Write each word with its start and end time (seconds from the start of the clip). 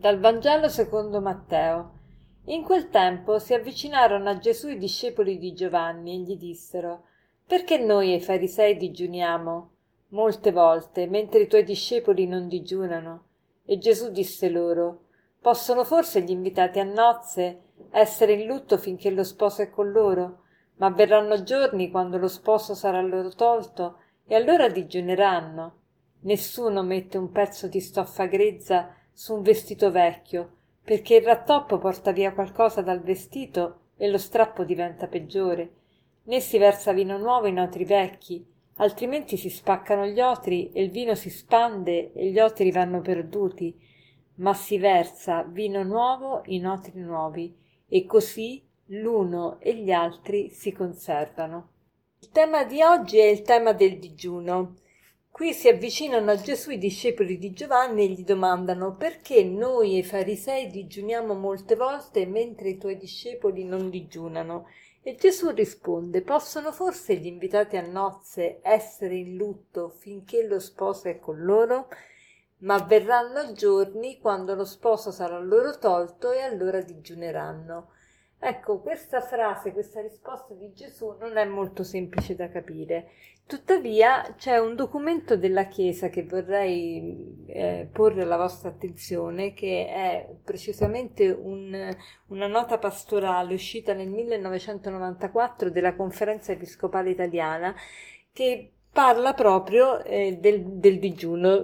Dal 0.00 0.18
Vangelo 0.18 0.70
secondo 0.70 1.20
Matteo. 1.20 1.90
In 2.44 2.62
quel 2.62 2.88
tempo 2.88 3.38
si 3.38 3.52
avvicinarono 3.52 4.30
a 4.30 4.38
Gesù 4.38 4.70
i 4.70 4.78
discepoli 4.78 5.36
di 5.36 5.52
Giovanni 5.52 6.14
e 6.14 6.18
gli 6.20 6.36
dissero 6.38 7.02
Perché 7.46 7.76
noi 7.76 8.12
e 8.12 8.14
i 8.14 8.20
farisei 8.22 8.78
digiuniamo 8.78 9.70
molte 10.08 10.52
volte, 10.52 11.06
mentre 11.06 11.40
i 11.40 11.46
tuoi 11.48 11.64
discepoli 11.64 12.26
non 12.26 12.48
digiunano? 12.48 13.24
E 13.66 13.76
Gesù 13.76 14.10
disse 14.10 14.48
loro 14.48 15.02
Possono 15.38 15.84
forse 15.84 16.22
gli 16.22 16.30
invitati 16.30 16.80
a 16.80 16.84
nozze 16.84 17.64
essere 17.90 18.32
in 18.32 18.46
lutto 18.46 18.78
finché 18.78 19.10
lo 19.10 19.22
sposo 19.22 19.60
è 19.60 19.68
con 19.68 19.90
loro? 19.90 20.44
Ma 20.76 20.88
verranno 20.88 21.42
giorni 21.42 21.90
quando 21.90 22.16
lo 22.16 22.28
sposo 22.28 22.72
sarà 22.72 23.02
loro 23.02 23.34
tolto, 23.34 23.98
e 24.26 24.34
allora 24.34 24.66
digiuneranno. 24.70 25.74
Nessuno 26.20 26.82
mette 26.82 27.18
un 27.18 27.30
pezzo 27.30 27.66
di 27.68 27.80
stoffa 27.80 28.24
grezza 28.24 28.94
su 29.20 29.34
un 29.34 29.42
vestito 29.42 29.90
vecchio, 29.90 30.56
perché 30.82 31.16
il 31.16 31.22
rattoppo 31.22 31.76
porta 31.76 32.10
via 32.10 32.32
qualcosa 32.32 32.80
dal 32.80 33.02
vestito 33.02 33.80
e 33.98 34.08
lo 34.08 34.16
strappo 34.16 34.64
diventa 34.64 35.08
peggiore. 35.08 35.74
Né 36.22 36.40
si 36.40 36.56
versa 36.56 36.94
vino 36.94 37.18
nuovo 37.18 37.46
in 37.46 37.58
otri 37.58 37.84
vecchi, 37.84 38.42
altrimenti 38.76 39.36
si 39.36 39.50
spaccano 39.50 40.06
gli 40.06 40.20
otri 40.20 40.72
e 40.72 40.82
il 40.82 40.90
vino 40.90 41.14
si 41.14 41.28
spande 41.28 42.14
e 42.14 42.30
gli 42.30 42.40
otri 42.40 42.72
vanno 42.72 43.02
perduti, 43.02 43.78
ma 44.36 44.54
si 44.54 44.78
versa 44.78 45.42
vino 45.42 45.82
nuovo 45.82 46.40
in 46.46 46.66
otri 46.66 46.98
nuovi, 46.98 47.54
e 47.86 48.06
così 48.06 48.66
l'uno 48.86 49.60
e 49.60 49.74
gli 49.74 49.90
altri 49.90 50.48
si 50.48 50.72
conservano. 50.72 51.68
Il 52.20 52.30
tema 52.30 52.64
di 52.64 52.80
oggi 52.80 53.18
è 53.18 53.26
il 53.26 53.42
tema 53.42 53.72
del 53.74 53.98
digiuno. 53.98 54.76
Qui 55.40 55.54
si 55.54 55.68
avvicinano 55.68 56.32
a 56.32 56.36
Gesù 56.36 56.70
i 56.70 56.76
discepoli 56.76 57.38
di 57.38 57.54
Giovanni 57.54 58.04
e 58.04 58.08
gli 58.08 58.24
domandano 58.24 58.94
perché 58.94 59.42
noi 59.42 59.96
e 59.96 60.02
farisei 60.02 60.68
digiuniamo 60.68 61.32
molte 61.32 61.76
volte 61.76 62.26
mentre 62.26 62.68
i 62.68 62.76
tuoi 62.76 62.98
discepoli 62.98 63.64
non 63.64 63.88
digiunano. 63.88 64.66
E 65.02 65.14
Gesù 65.14 65.48
risponde 65.48 66.20
possono 66.20 66.72
forse 66.72 67.16
gli 67.16 67.24
invitati 67.24 67.78
a 67.78 67.86
nozze 67.86 68.58
essere 68.60 69.14
in 69.14 69.36
lutto 69.36 69.88
finché 69.88 70.46
lo 70.46 70.60
sposo 70.60 71.08
è 71.08 71.18
con 71.18 71.42
loro? 71.42 71.88
Ma 72.58 72.76
verranno 72.80 73.52
giorni 73.54 74.18
quando 74.18 74.54
lo 74.54 74.66
sposo 74.66 75.10
sarà 75.10 75.38
loro 75.38 75.78
tolto 75.78 76.32
e 76.32 76.42
allora 76.42 76.82
digiuneranno. 76.82 77.92
Ecco, 78.42 78.80
questa 78.80 79.20
frase, 79.20 79.70
questa 79.70 80.00
risposta 80.00 80.54
di 80.54 80.72
Gesù 80.72 81.14
non 81.18 81.36
è 81.36 81.44
molto 81.44 81.82
semplice 81.84 82.34
da 82.34 82.48
capire. 82.48 83.10
Tuttavia 83.44 84.34
c'è 84.38 84.56
un 84.56 84.76
documento 84.76 85.36
della 85.36 85.66
Chiesa 85.66 86.08
che 86.08 86.24
vorrei 86.24 87.44
eh, 87.48 87.86
porre 87.92 88.22
alla 88.22 88.38
vostra 88.38 88.70
attenzione, 88.70 89.52
che 89.52 89.86
è 89.88 90.26
precisamente 90.42 91.28
un, 91.28 91.94
una 92.28 92.46
nota 92.46 92.78
pastorale 92.78 93.52
uscita 93.52 93.92
nel 93.92 94.08
1994 94.08 95.68
della 95.68 95.94
Conferenza 95.94 96.52
Episcopale 96.52 97.10
Italiana, 97.10 97.74
che 98.32 98.72
parla 98.90 99.34
proprio 99.34 100.02
eh, 100.02 100.38
del, 100.40 100.64
del 100.64 100.98
digiuno. 100.98 101.62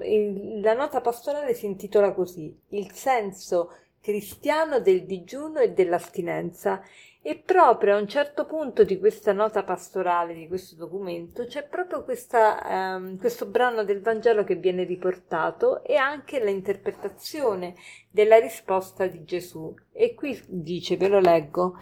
la 0.60 0.74
nota 0.74 1.00
pastorale 1.00 1.54
si 1.54 1.64
intitola 1.64 2.12
così: 2.12 2.54
Il 2.68 2.92
senso 2.92 3.70
cristiano 4.06 4.78
del 4.78 5.04
digiuno 5.04 5.58
e 5.58 5.72
dell'astinenza 5.72 6.80
e 7.20 7.42
proprio 7.44 7.96
a 7.96 7.98
un 7.98 8.06
certo 8.06 8.46
punto 8.46 8.84
di 8.84 9.00
questa 9.00 9.32
nota 9.32 9.64
pastorale, 9.64 10.32
di 10.32 10.46
questo 10.46 10.76
documento, 10.76 11.44
c'è 11.46 11.66
proprio 11.66 12.04
questa, 12.04 12.94
ehm, 12.94 13.18
questo 13.18 13.46
brano 13.46 13.82
del 13.82 14.00
Vangelo 14.00 14.44
che 14.44 14.54
viene 14.54 14.84
riportato 14.84 15.82
e 15.82 15.96
anche 15.96 16.38
l'interpretazione 16.38 17.74
della 18.08 18.38
risposta 18.38 19.08
di 19.08 19.24
Gesù. 19.24 19.74
E 19.90 20.14
qui 20.14 20.40
dice, 20.46 20.96
ve 20.96 21.08
lo 21.08 21.18
leggo, 21.18 21.76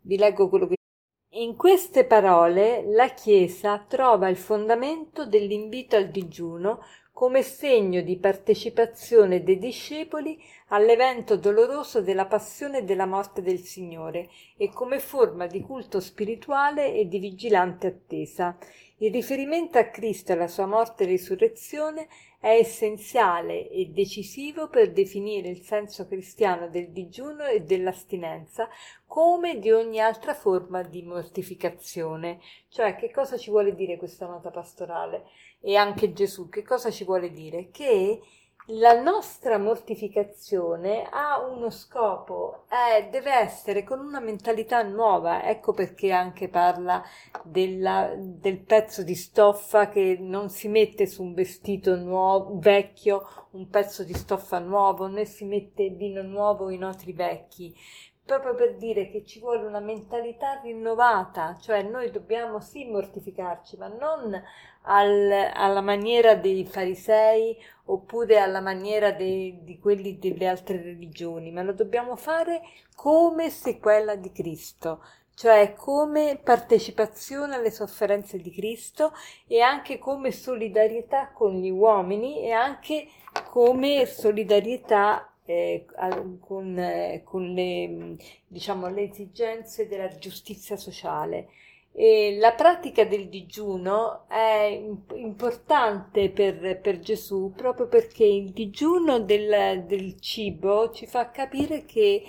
vi 0.00 0.16
leggo 0.16 0.48
quello 0.48 0.68
che 0.68 0.76
in 1.34 1.56
queste 1.56 2.06
parole 2.06 2.82
la 2.86 3.08
Chiesa 3.08 3.84
trova 3.86 4.30
il 4.30 4.38
fondamento 4.38 5.26
dell'invito 5.26 5.96
al 5.96 6.08
digiuno 6.08 6.80
come 7.16 7.42
segno 7.42 8.02
di 8.02 8.18
partecipazione 8.18 9.42
dei 9.42 9.56
discepoli 9.56 10.38
all'evento 10.66 11.38
doloroso 11.38 12.02
della 12.02 12.26
passione 12.26 12.80
e 12.80 12.82
della 12.82 13.06
morte 13.06 13.40
del 13.40 13.60
Signore 13.60 14.28
e 14.58 14.68
come 14.68 14.98
forma 14.98 15.46
di 15.46 15.62
culto 15.62 15.98
spirituale 15.98 16.92
e 16.92 17.08
di 17.08 17.18
vigilante 17.18 17.86
attesa. 17.86 18.58
Il 18.98 19.12
riferimento 19.12 19.78
a 19.78 19.84
Cristo 19.84 20.32
e 20.32 20.34
alla 20.34 20.46
sua 20.46 20.66
morte 20.66 21.04
e 21.04 21.06
risurrezione 21.06 22.06
è 22.46 22.58
essenziale 22.58 23.68
e 23.68 23.86
decisivo 23.86 24.68
per 24.68 24.92
definire 24.92 25.48
il 25.48 25.62
senso 25.62 26.06
cristiano 26.06 26.68
del 26.68 26.90
digiuno 26.90 27.44
e 27.44 27.62
dell'astinenza 27.62 28.68
come 29.04 29.58
di 29.58 29.72
ogni 29.72 30.00
altra 30.00 30.32
forma 30.34 30.82
di 30.82 31.02
mortificazione. 31.02 32.38
Cioè, 32.68 32.94
che 32.94 33.10
cosa 33.10 33.36
ci 33.36 33.50
vuole 33.50 33.74
dire 33.74 33.96
questa 33.96 34.26
nota 34.26 34.50
pastorale? 34.50 35.24
e 35.60 35.74
anche 35.74 36.12
Gesù, 36.12 36.48
che 36.48 36.62
cosa 36.62 36.90
ci 36.92 37.02
vuole 37.02 37.32
dire? 37.32 37.70
Che 37.72 38.20
la 38.70 39.00
nostra 39.00 39.58
mortificazione 39.58 41.06
ha 41.08 41.38
uno 41.40 41.70
scopo, 41.70 42.64
è, 42.68 43.08
deve 43.10 43.32
essere 43.32 43.84
con 43.84 44.00
una 44.00 44.18
mentalità 44.18 44.82
nuova, 44.82 45.44
ecco 45.44 45.72
perché 45.72 46.10
anche 46.10 46.48
parla 46.48 47.02
della, 47.44 48.12
del 48.16 48.58
pezzo 48.58 49.04
di 49.04 49.14
stoffa 49.14 49.88
che 49.88 50.16
non 50.18 50.48
si 50.50 50.66
mette 50.66 51.06
su 51.06 51.22
un 51.22 51.34
vestito 51.34 51.94
nuovo, 51.94 52.58
vecchio, 52.58 53.48
un 53.52 53.68
pezzo 53.68 54.02
di 54.02 54.14
stoffa 54.14 54.58
nuovo, 54.58 55.06
né 55.06 55.26
si 55.26 55.44
mette 55.44 55.90
vino 55.90 56.22
nuovo 56.22 56.68
in 56.70 56.82
otri 56.82 57.12
vecchi, 57.12 57.72
proprio 58.26 58.56
per 58.56 58.74
dire 58.74 59.08
che 59.08 59.24
ci 59.24 59.38
vuole 59.38 59.64
una 59.64 59.78
mentalità 59.78 60.60
rinnovata, 60.60 61.56
cioè 61.60 61.82
noi 61.82 62.10
dobbiamo 62.10 62.58
sì 62.58 62.84
mortificarci, 62.84 63.76
ma 63.76 63.86
non 63.86 64.42
al, 64.82 65.50
alla 65.54 65.80
maniera 65.80 66.34
dei 66.34 66.66
farisei 66.66 67.56
oppure 67.84 68.40
alla 68.40 68.60
maniera 68.60 69.12
de, 69.12 69.60
di 69.62 69.78
quelli 69.78 70.18
delle 70.18 70.48
altre 70.48 70.82
religioni, 70.82 71.52
ma 71.52 71.62
lo 71.62 71.72
dobbiamo 71.72 72.16
fare 72.16 72.62
come 72.96 73.48
sequela 73.48 74.16
di 74.16 74.32
Cristo, 74.32 75.04
cioè 75.36 75.74
come 75.74 76.40
partecipazione 76.42 77.54
alle 77.54 77.70
sofferenze 77.70 78.38
di 78.38 78.50
Cristo 78.50 79.12
e 79.46 79.60
anche 79.60 79.98
come 79.98 80.32
solidarietà 80.32 81.30
con 81.30 81.52
gli 81.52 81.70
uomini 81.70 82.40
e 82.40 82.50
anche 82.50 83.06
come 83.50 84.04
solidarietà 84.06 85.30
eh, 85.46 85.86
con, 86.40 86.78
eh, 86.78 87.22
con 87.24 87.42
le, 87.52 88.16
diciamo, 88.46 88.88
le 88.88 89.10
esigenze 89.10 89.88
della 89.88 90.08
giustizia 90.18 90.76
sociale. 90.76 91.48
E 91.98 92.36
la 92.38 92.52
pratica 92.52 93.06
del 93.06 93.28
digiuno 93.28 94.28
è 94.28 94.86
importante 95.14 96.28
per, 96.28 96.78
per 96.82 96.98
Gesù 96.98 97.54
proprio 97.56 97.88
perché 97.88 98.24
il 98.24 98.50
digiuno 98.50 99.18
del, 99.20 99.82
del 99.86 100.20
cibo 100.20 100.90
ci 100.90 101.06
fa 101.06 101.30
capire 101.30 101.86
che 101.86 102.22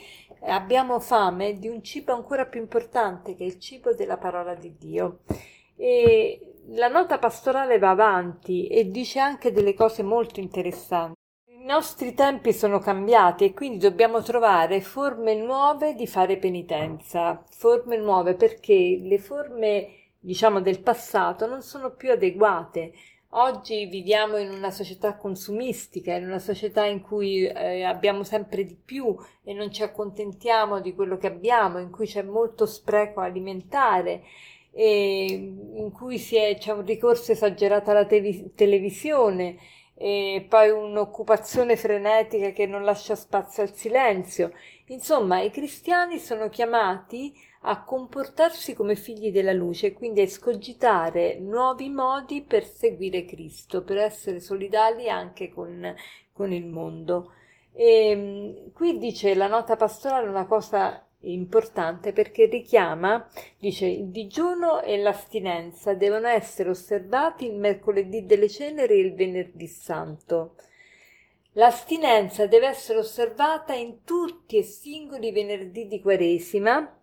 abbiamo 0.44 1.02
fame 1.02 1.60
di 1.60 1.68
un 1.68 1.84
cibo 1.84 2.14
ancora 2.14 2.46
più 2.46 2.62
importante 2.62 3.36
che 3.36 3.44
è 3.44 3.48
il 3.48 3.60
cibo 3.60 3.94
della 3.94 4.18
parola 4.18 4.56
di 4.56 4.74
Dio. 4.78 5.20
E 5.76 6.40
la 6.68 6.88
nota 6.88 7.20
pastorale 7.20 7.78
va 7.78 7.90
avanti 7.90 8.68
e 8.68 8.90
dice 8.90 9.20
anche 9.20 9.52
delle 9.52 9.74
cose 9.74 10.02
molto 10.02 10.40
interessanti 10.40 11.17
nostri 11.68 12.14
tempi 12.14 12.54
sono 12.54 12.80
cambiati 12.80 13.44
e 13.44 13.54
quindi 13.54 13.78
dobbiamo 13.80 14.22
trovare 14.22 14.80
forme 14.80 15.36
nuove 15.36 15.96
di 15.96 16.08
fare 16.08 16.38
penitenza, 16.38 17.44
forme 17.50 17.98
nuove 17.98 18.36
perché 18.36 18.98
le 19.02 19.19
forme, 19.19 19.90
diciamo, 20.18 20.62
del 20.62 20.80
passato 20.80 21.46
non 21.46 21.62
sono 21.62 21.92
più 21.92 22.12
adeguate. 22.12 22.94
Oggi 23.31 23.86
viviamo 23.88 24.38
in 24.38 24.50
una 24.50 24.72
società 24.72 25.18
consumistica, 25.18 26.14
in 26.14 26.25
una 26.25 26.40
società 26.40 26.86
in 26.86 27.02
cui 27.02 27.46
eh, 27.46 27.84
abbiamo 27.84 28.24
sempre 28.24 28.63
di 28.63 28.75
più 28.75 29.13
e 29.44 29.54
non 29.54 29.70
ci 29.70 29.84
accontentiamo 29.84 30.80
di 30.80 30.96
quello 30.96 31.18
che 31.18 31.28
abbiamo, 31.28 31.80
in 31.80 31.92
cui 31.92 32.08
c'è 32.08 32.24
molto 32.24 32.66
spreco 32.66 33.20
alimentare 33.20 34.24
in 34.80 35.92
cui 35.92 36.24
è, 36.34 36.56
c'è 36.60 36.72
un 36.72 36.86
ricorso 36.86 37.31
esagerato 37.31 37.90
alla 37.90 38.06
te- 38.06 38.52
televisione 38.54 39.58
e 40.00 40.46
poi 40.48 40.70
un'occupazione 40.70 41.76
frenetica 41.76 42.52
che 42.52 42.68
non 42.68 42.84
lascia 42.84 43.16
spazio 43.16 43.64
al 43.64 43.74
silenzio. 43.74 44.52
Insomma, 44.88 45.42
i 45.42 45.50
cristiani 45.50 46.20
sono 46.20 46.50
chiamati 46.50 47.34
a 47.62 47.84
comportarsi 47.84 48.76
come 48.76 48.96
figli 48.96 49.32
della 49.32 49.54
luce, 49.54 49.94
quindi 49.94 50.20
a 50.20 50.24
escogitare 50.24 51.40
nuovi 51.40 51.90
modi 51.90 52.44
per 52.44 52.64
seguire 52.64 53.26
Cristo, 53.26 53.84
per 53.84 53.98
essere 53.98 54.40
solidali 54.40 55.10
anche 55.10 55.50
con, 55.50 55.96
con 56.32 56.54
il 56.54 56.66
mondo. 56.68 57.34
E, 57.74 58.10
ehm, 58.10 58.72
qui 58.74 59.00
dice 59.00 59.34
la 59.36 59.48
nota 59.48 59.76
pastorale 59.76 60.28
una 60.28 60.46
cosa 60.46 61.06
importante 61.22 62.14
perché 62.14 62.46
richiama, 62.46 63.28
dice, 63.58 63.86
il 63.86 64.10
digiuno 64.10 64.81
e 64.81 64.98
l'astinenza 64.98 65.94
devono 65.94 66.28
essere 66.28 66.69
osservati 66.69 67.46
il 67.46 67.56
mercoledì 67.56 68.25
delle 68.25 68.50
ceneri 68.50 68.94
e 68.94 69.06
il 69.06 69.14
venerdì 69.16 69.68
santo. 69.68 70.56
L'astinenza 71.54 72.46
deve 72.46 72.68
essere 72.68 73.00
osservata 73.00 73.74
in 73.74 74.04
tutti 74.04 74.58
e 74.58 74.64
singoli 74.64 75.31
venerdì 75.31 75.88
di 75.88 76.00
Quaresima 76.02 77.00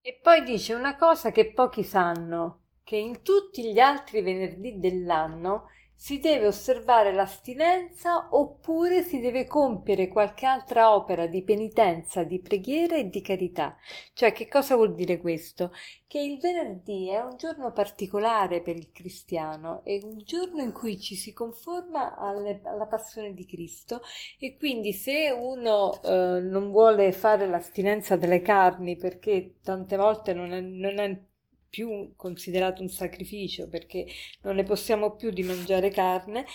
e 0.00 0.18
poi 0.20 0.42
dice 0.42 0.74
una 0.74 0.96
cosa 0.96 1.30
che 1.30 1.52
pochi 1.52 1.84
sanno, 1.84 2.62
che 2.82 2.96
in 2.96 3.22
tutti 3.22 3.72
gli 3.72 3.78
altri 3.78 4.20
venerdì 4.20 4.78
dell'anno 4.78 5.68
si 5.96 6.18
deve 6.18 6.46
osservare 6.46 7.12
l'astinenza 7.12 8.28
oppure 8.30 9.02
si 9.02 9.20
deve 9.20 9.46
compiere 9.46 10.08
qualche 10.08 10.46
altra 10.46 10.94
opera 10.94 11.26
di 11.26 11.42
penitenza, 11.42 12.24
di 12.24 12.40
preghiera 12.40 12.96
e 12.96 13.08
di 13.08 13.20
carità. 13.22 13.76
Cioè, 14.12 14.32
che 14.32 14.48
cosa 14.48 14.74
vuol 14.76 14.94
dire 14.94 15.18
questo? 15.18 15.72
Che 16.06 16.18
il 16.20 16.38
venerdì 16.38 17.08
è 17.08 17.20
un 17.20 17.36
giorno 17.36 17.72
particolare 17.72 18.60
per 18.60 18.76
il 18.76 18.90
cristiano, 18.92 19.82
è 19.84 19.98
un 20.02 20.18
giorno 20.24 20.62
in 20.62 20.72
cui 20.72 21.00
ci 21.00 21.14
si 21.16 21.32
conforma 21.32 22.16
alle, 22.16 22.60
alla 22.64 22.86
passione 22.86 23.32
di 23.32 23.46
Cristo 23.46 24.02
e 24.38 24.56
quindi 24.56 24.92
se 24.92 25.30
uno 25.30 26.00
eh, 26.02 26.40
non 26.40 26.70
vuole 26.70 27.12
fare 27.12 27.46
l'astinenza 27.46 28.16
delle 28.16 28.42
carni 28.42 28.96
perché 28.96 29.56
tante 29.62 29.96
volte 29.96 30.32
non 30.34 30.52
è, 30.52 30.60
non 30.60 30.98
è 30.98 31.20
più 31.74 32.12
considerato 32.14 32.82
un 32.82 32.88
sacrificio 32.88 33.68
perché 33.68 34.06
non 34.42 34.54
ne 34.54 34.62
possiamo 34.62 35.16
più 35.16 35.30
di 35.30 35.42
mangiare 35.42 35.90
carne, 35.90 36.46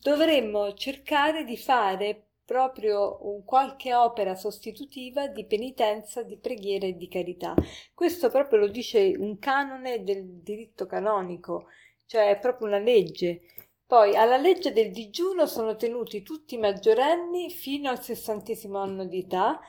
dovremmo 0.00 0.72
cercare 0.74 1.42
di 1.42 1.56
fare 1.56 2.26
proprio 2.44 3.18
un 3.26 3.42
qualche 3.42 3.92
opera 3.92 4.36
sostitutiva 4.36 5.26
di 5.26 5.44
penitenza, 5.46 6.22
di 6.22 6.38
preghiera 6.38 6.86
e 6.86 6.96
di 6.96 7.08
carità. 7.08 7.56
Questo 7.92 8.30
proprio 8.30 8.60
lo 8.60 8.68
dice 8.68 9.16
un 9.18 9.40
canone 9.40 10.04
del 10.04 10.24
diritto 10.44 10.86
canonico, 10.86 11.66
cioè 12.06 12.30
è 12.30 12.38
proprio 12.38 12.68
una 12.68 12.78
legge. 12.78 13.40
Poi 13.84 14.14
alla 14.14 14.36
legge 14.36 14.72
del 14.72 14.92
digiuno 14.92 15.46
sono 15.46 15.74
tenuti 15.74 16.22
tutti 16.22 16.54
i 16.54 16.58
maggiorenni 16.58 17.50
fino 17.50 17.90
al 17.90 18.00
sessantesimo 18.00 18.78
anno 18.78 19.04
di 19.06 19.18
età 19.18 19.60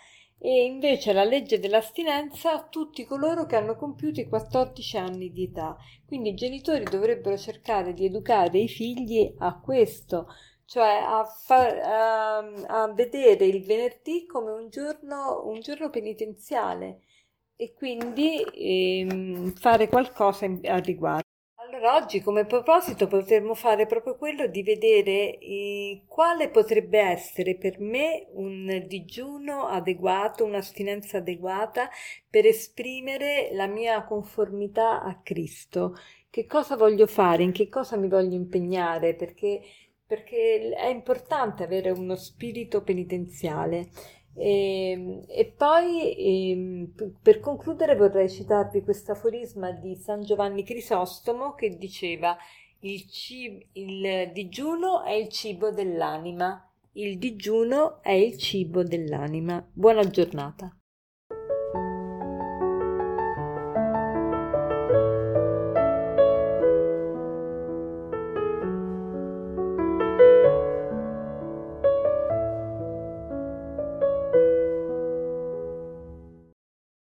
e 0.42 0.64
invece 0.64 1.12
la 1.14 1.24
legge 1.26 1.60
dell'astinenza 1.60 2.54
a 2.54 2.68
tutti 2.68 3.04
coloro 3.06 3.46
che 3.46 3.58
hanno 3.58 3.76
compiuto 3.76 4.22
i 4.22 4.28
14 4.28 4.98
anni 4.98 5.32
di 5.32 5.44
età. 5.44 5.78
Quindi 6.06 6.30
i 6.30 6.36
genitori 6.36 6.84
dovrebbero 6.86 7.38
cercare 7.38 7.94
di 7.94 8.06
educare 8.06 8.58
i 8.60 8.68
figli 8.70 9.36
a 9.40 9.60
questo, 9.60 10.28
cioè 10.66 11.02
a, 11.06 11.26
far, 11.26 11.78
a, 11.84 12.38
a 12.84 12.94
vedere 12.94 13.46
il 13.46 13.64
venerdì 13.66 14.26
come 14.26 14.52
un 14.52 14.70
giorno, 14.70 15.46
un 15.46 15.60
giorno 15.60 15.90
penitenziale 15.90 17.02
e 17.56 17.74
quindi 17.74 18.42
ehm, 18.42 19.54
fare 19.54 19.90
qualcosa 19.90 20.46
al 20.46 20.82
riguardo. 20.82 21.29
Allora 21.80 21.96
oggi 21.96 22.20
come 22.20 22.46
proposito 22.46 23.08
potremmo 23.08 23.54
fare 23.54 23.86
proprio 23.86 24.18
quello 24.18 24.48
di 24.48 24.64
vedere 24.64 25.38
eh, 25.38 26.04
quale 26.08 26.50
potrebbe 26.50 27.00
essere 27.00 27.56
per 27.56 27.80
me 27.80 28.28
un 28.34 28.84
digiuno 28.86 29.66
adeguato, 29.66 30.44
un'astinenza 30.44 31.20
adeguata 31.20 31.90
per 32.30 32.46
esprimere 32.46 33.52
la 33.54 33.68
mia 33.68 34.04
conformità 34.04 35.02
a 35.02 35.22
Cristo. 35.24 35.96
Che 36.30 36.46
cosa 36.46 36.76
voglio 36.76 37.08
fare, 37.08 37.44
in 37.44 37.54
che 37.54 37.70
cosa 37.70 37.96
mi 37.96 38.10
voglio 38.10 38.36
impegnare, 38.36 39.16
perché, 39.16 39.62
perché 40.06 40.74
è 40.76 40.88
importante 40.88 41.64
avere 41.64 41.92
uno 41.92 42.18
spirito 42.18 42.84
penitenziale. 42.84 43.88
E, 44.36 44.92
ehm, 44.92 45.24
e 45.28 45.46
poi 45.46 46.16
e, 46.16 46.52
ehm, 46.52 46.94
per 47.22 47.40
concludere 47.40 47.96
vorrei 47.96 48.30
citarvi 48.30 48.82
questo 48.84 49.12
aforisma 49.12 49.72
di 49.72 49.96
San 49.96 50.24
Giovanni 50.24 50.64
Crisostomo 50.64 51.54
che 51.54 51.78
diceva 51.78 52.38
il, 52.82 53.06
cib- 53.08 53.66
il 53.74 54.32
digiuno 54.32 55.04
è 55.04 55.12
il 55.12 55.30
cibo 55.30 55.72
dell'anima, 55.72 56.66
il 56.94 57.18
digiuno 57.18 58.02
è 58.02 58.12
il 58.12 58.38
cibo 58.38 58.84
dell'anima. 58.84 59.66
Buona 59.72 60.08
giornata. 60.08 60.79